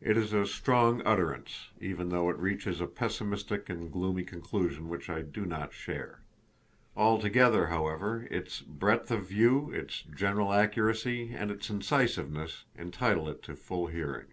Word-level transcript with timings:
It 0.00 0.16
is 0.16 0.32
a 0.32 0.46
strong 0.46 1.02
utterance, 1.04 1.68
even 1.78 2.08
though 2.08 2.30
it 2.30 2.38
reaches 2.38 2.80
a 2.80 2.86
pessimistic 2.86 3.68
and 3.68 3.92
gloomy 3.92 4.24
conclusion 4.24 4.88
which 4.88 5.10
I 5.10 5.20
do 5.20 5.44
not 5.44 5.74
share. 5.74 6.22
Altogether, 6.96 7.66
however, 7.66 8.26
its 8.30 8.62
breadth 8.62 9.10
of 9.10 9.28
view, 9.28 9.70
its 9.70 10.00
general 10.00 10.54
accuracy, 10.54 11.34
and 11.34 11.50
its 11.50 11.68
incisiveness, 11.68 12.64
entitle 12.78 13.28
it 13.28 13.42
to 13.42 13.52
a 13.52 13.56
full 13.56 13.88
hearing. 13.88 14.28